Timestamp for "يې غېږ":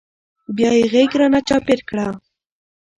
0.77-1.11